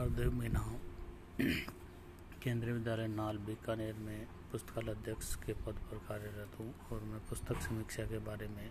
हरदेव 0.00 0.32
मीना। 0.32 0.60
केंद्रीय 2.42 2.72
विद्यालय 2.72 3.06
नाल 3.08 3.38
बीकानेर 3.38 3.94
में 3.96 4.26
पुस्तकालय 4.52 4.92
अध्यक्ष 4.92 5.34
के 5.36 5.52
पद 5.56 5.80
पर 5.90 5.98
कार्यरत 6.08 6.58
हूँ 6.60 6.68
और 6.92 7.02
मैं 7.04 7.20
पुस्तक 7.28 7.60
समीक्षा 7.62 8.04
के 8.04 8.18
बारे 8.28 8.48
में 8.48 8.70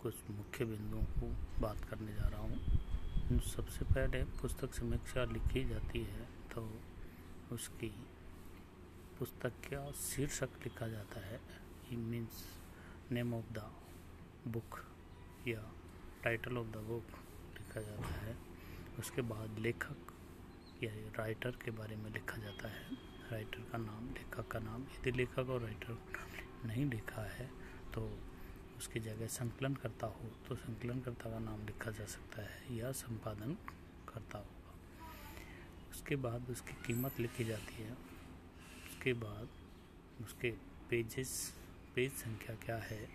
कुछ 0.00 0.30
मुख्य 0.30 0.64
बिंदुओं 0.64 1.02
को 1.12 1.28
बात 1.60 1.84
करने 1.90 2.14
जा 2.14 2.28
रहा 2.28 2.40
हूँ। 2.40 3.40
सबसे 3.50 3.84
पहले 3.84 4.24
पुस्तक 4.40 4.74
समीक्षा 4.74 5.24
लिखी 5.32 5.68
जाती 5.68 6.04
है 6.06 6.26
तो 6.54 6.68
उसकी 7.54 7.94
पुस्तक 9.18 9.62
का 9.66 9.90
शीर्षक 10.00 10.60
लिखा 10.64 10.88
जाता 10.88 11.26
है 11.26 11.40
means 11.92 12.44
name 13.12 13.34
of 13.34 13.52
the 13.54 13.70
book 14.48 14.84
या 15.48 15.72
टाइटल 16.24 16.58
ऑफ़ 16.58 16.76
द 16.76 16.88
बुक 16.88 17.18
लिखा 17.58 17.80
जाता 17.80 18.20
है। 18.20 18.38
उसके 19.00 19.22
बाद 19.22 19.58
लेखक 19.58 20.12
या 20.82 20.90
राइटर 21.16 21.50
के 21.64 21.70
बारे 21.70 21.96
में 21.96 22.10
लिखा 22.10 22.36
जाता 22.36 22.68
है। 22.68 22.96
राइटर 23.32 23.60
का 23.72 23.78
नाम, 23.78 24.08
लेखक 24.08 24.48
का 24.48 24.58
नाम, 24.58 24.82
यदि 24.82 25.10
लेखक 25.10 25.50
और 25.50 25.60
राइटर 25.60 25.98
नहीं 26.66 26.84
लिखा 26.86 27.22
है 27.28 27.46
तो 27.94 28.02
उसकी 28.78 29.00
जगह 29.00 29.26
संकलन 29.26 29.74
करता 29.74 30.06
हो 30.06 30.30
तो 30.48 30.54
संकलन 30.54 31.00
करता 31.00 31.30
का 31.30 31.38
नाम 31.38 31.64
लिखा 31.66 31.90
जा 31.90 32.04
सकता 32.06 32.42
है 32.42 32.76
या 32.76 32.92
संपादन 32.94 33.54
करता 34.08 34.38
होगा। 34.38 34.74
उसके 35.90 36.16
बाद 36.16 36.50
उसकी 36.50 36.72
कीमत 36.86 37.20
लिखी 37.20 37.44
जाती 37.44 37.82
है। 37.82 37.92
उसके 38.86 39.12
बाद 39.16 39.48
उसके 40.20 40.50
पेजेस 40.90 41.32
पेज 41.94 42.12
संख्या 42.14 42.56
क्या 42.56 42.76
है? 42.76 43.08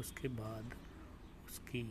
उसके 0.00 0.28
बाद 0.28 0.74
उसकी 1.46 1.82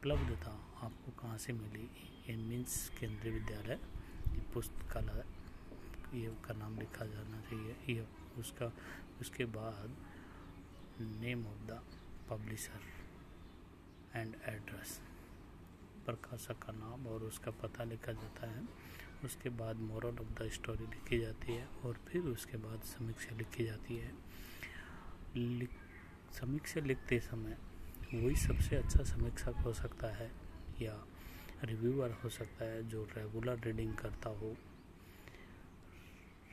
उपलब्धता 0.00 0.50
आपको 0.82 1.10
कहाँ 1.12 1.38
से 1.38 1.52
मिली? 1.52 1.82
ये 2.28 2.36
मीन्स 2.36 2.88
केंद्रीय 2.88 3.32
विद्यालय 3.32 3.78
पुस्तकालय 4.54 5.24
ये 6.20 6.30
का 6.44 6.54
नाम 6.54 6.78
लिखा 6.78 7.04
जाना 7.04 7.40
चाहिए। 7.40 7.96
ये 7.96 8.06
उसका 8.38 8.72
उसके 9.20 9.44
बाद 9.44 9.96
name 11.00 11.46
of 11.46 11.66
the 11.66 11.82
publisher 12.30 12.80
and 14.16 14.34
address 14.44 15.00
प्रकाशक 16.06 16.58
का 16.58 16.72
नाम 16.72 17.06
और 17.06 17.22
उसका 17.22 17.50
पता 17.50 17.84
लिखा 17.84 18.12
जाता 18.12 18.50
है। 18.50 18.64
उसके 19.24 19.48
बाद 19.48 19.76
मॉरल 19.76 20.18
ऑफ़ 20.18 20.42
द 20.42 20.48
स्टोरी 20.48 20.86
लिखी 20.86 21.18
जाती 21.18 21.52
है 21.52 21.66
और 21.84 22.00
फिर 22.08 22.22
उसके 22.22 22.56
बाद 22.56 22.82
समीक्षा 22.88 23.36
लिखी 23.36 23.64
जाती 23.64 23.96
है। 23.96 24.12
लिख, 25.36 25.70
समीक्षा 26.32 26.80
लिखते 26.80 27.20
समय 27.20 27.58
वही 28.14 28.36
सबसे 28.36 28.76
अच्छा 28.76 29.04
समीक्षक 29.04 29.54
हो 29.64 29.72
सकता 29.72 30.06
है 30.16 30.30
या 30.82 30.94
रिव्यूअर 31.64 32.10
हो 32.24 32.28
सकता 32.28 32.64
है 32.64 32.88
जो 32.88 33.04
रेगुलर 33.04 33.58
रीडिंग 33.58 33.94
करता 33.94 34.30
हो 34.30 34.56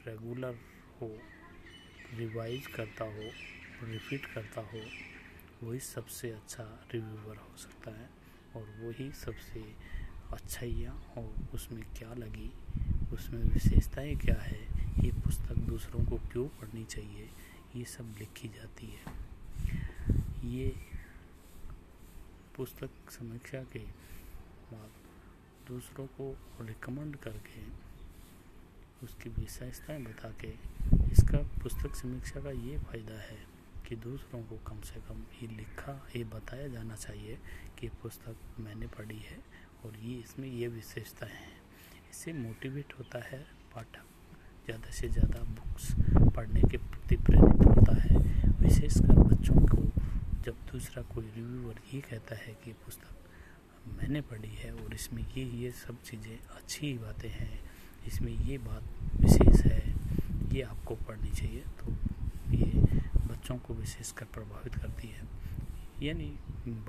रेगुलर 0.08 0.56
हो 1.02 1.08
रिवाइज 2.14 2.68
करता 2.68 3.06
हो 3.06 3.30
रिपीट 3.84 4.26
करता 4.26 4.62
हो, 4.62 4.82
वही 5.64 5.80
सबसे 5.80 6.32
अच्छा 6.32 6.64
रिव्यूअर 6.94 7.38
हो 7.38 7.58
सकता 7.58 7.92
है। 7.92 8.10
और 8.56 8.64
वही 8.80 9.12
सबसे 9.12 9.60
अच्छाइयाँ 10.34 10.94
और 11.18 11.50
उसमें 11.54 11.84
क्या 11.98 12.14
लगी, 12.14 12.52
उसमें 13.14 13.44
विशेषताएँ 13.44 14.16
क्या 14.16 14.36
है, 14.36 14.62
ये 15.06 15.12
पुस्तक 15.12 15.56
दूसरों 15.68 16.06
को 16.06 16.18
क्यों 16.18 16.48
पढ़नी 16.48 16.84
चाहिए, 16.86 17.30
ये 17.76 17.86
सब 17.86 18.16
लिखी 18.20 18.48
जाती 18.48 18.88
है। 18.88 19.14
ये 20.50 20.76
पुस्तक 22.58 23.12
समीक्षा 23.12 23.60
के 23.74 23.80
बाद 24.72 24.90
दूसरों 25.68 26.06
को 26.18 26.30
रिकमेंड 26.62 27.16
करके 27.16 27.62
उसकी 29.06 29.30
विशेषताएँ 29.30 30.00
बता 30.04 30.30
के 30.42 30.48
इसका 31.12 31.38
पुस्तक 31.64 31.96
समीक्षा 31.96 32.42
का 32.44 32.52
ये 32.52 32.78
फ़ायदा 32.78 33.20
है 33.22 33.38
कि 33.88 33.96
दूसरों 33.96 34.42
को 34.44 34.58
कम 34.68 34.82
से 34.82 35.00
कम 35.00 35.22
ये 35.42 35.48
लिखा, 35.48 35.94
ये 36.16 36.24
बताया 36.24 36.68
जाना 36.68 36.96
चाहिए 36.96 37.38
कि 37.80 37.90
पुस्तक 38.02 38.60
मैंने 38.60 38.88
पढ़ी 38.98 39.20
है 39.20 39.38
और 39.86 40.00
ये 40.00 40.16
इसमें 40.20 40.48
ये 40.48 40.68
विशेषताएँ 40.68 41.32
हैं। 41.32 41.56
इससे 42.12 42.34
मोटिवेट 42.34 42.94
होता 43.00 43.20
है 43.28 43.40
पाठक, 43.76 44.06
ज़्यादा 44.66 44.92
से 44.92 45.10
ज़्यादा 45.10 45.44
बुक्स 45.54 45.94
पढ़ने 46.36 46.62
के 46.62 46.78
प्रति 46.78 47.18
प्रेरित 47.18 47.66
होता 47.68 48.02
है 48.02 48.18
विशेषकर 48.62 49.24
बच्चों 49.24 49.66
को 49.68 49.84
जब 50.46 50.67
दूसरा 50.78 51.02
कोई 51.14 51.26
रिव्यूअर 51.36 51.80
ये 51.94 52.00
कहता 52.02 52.36
है 52.38 52.54
कि 52.64 52.72
पुस्तक 52.86 53.14
मैंने 53.98 54.20
पढ़ी 54.22 54.56
है 54.56 54.72
और 54.74 54.94
इसमें 54.94 55.24
ये 55.28 55.44
ये 55.60 55.72
सब 55.78 56.02
चीज़ें 56.04 56.38
अच्छी 56.56 56.92
बातें 56.98 57.30
हैं, 57.30 57.60
इसमें 58.08 58.32
ये 58.32 58.58
बात 58.58 58.84
विशेष 59.22 59.62
है, 59.64 59.82
ये 60.54 60.62
आपको 60.64 60.96
पढ़नी 61.08 61.32
चाहिए। 61.32 61.64
तो 61.80 61.94
ये 62.54 62.70
बच्चों 63.28 63.58
को 63.58 63.74
विशेषकर 63.74 64.26
प्रभावित 64.36 64.76
करती 64.76 65.08
है। 65.08 65.26
यानी 66.04 66.30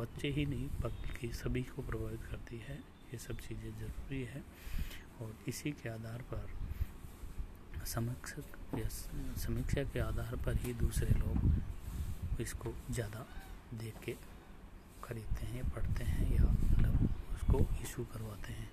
बच्चे 0.00 0.28
ही 0.30 0.46
नहीं, 0.46 0.68
बल्कि 0.82 1.32
सभी 1.34 1.62
को 1.64 1.82
प्रभावित 1.82 2.22
करती 2.30 2.58
है। 2.68 2.78
ये 3.12 3.18
सब 3.18 3.40
चीज़ें 3.40 3.70
ज़रूरी 3.70 4.22
है 4.34 4.44
और 5.22 5.34
इसी 5.48 5.72
के 5.72 5.88
आधार 5.88 6.22
पर 6.32 6.46
समीक्षक 7.86 8.78
या 8.78 8.88
समीक्षा 9.46 9.82
के 9.84 10.00
आधार 10.02 10.36
पर 10.46 10.56
ही 10.66 10.74
दूसरे 10.76 11.18
लोग 11.18 12.40
इसको 12.40 12.74
ज़्यादा 12.90 13.26
देख 13.74 13.94
के 14.04 14.16
खरीदते 15.04 15.46
हैं 15.46 15.70
पढ़ते 15.70 16.04
हैं 16.04 16.34
या 16.36 16.42
मतलब 16.42 17.08
उसको 17.34 17.58
इशू 17.82 18.04
करवाते 18.04 18.52
हैं। 18.52 18.70